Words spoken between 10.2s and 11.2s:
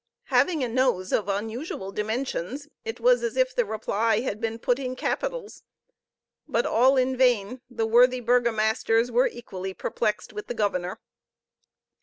with the governor.